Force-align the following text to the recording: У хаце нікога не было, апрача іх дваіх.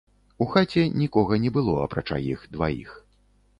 У 0.45 0.45
хаце 0.55 0.85
нікога 1.01 1.39
не 1.45 1.53
было, 1.59 1.77
апрача 1.85 2.17
іх 2.33 2.49
дваіх. 2.57 2.99